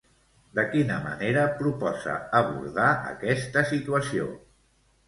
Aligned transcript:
De 0.59 0.63
quina 0.71 0.95
manera 1.03 1.43
proposa 1.59 2.17
abordar 2.41 2.89
aquesta 3.13 3.69
situació? 3.75 4.33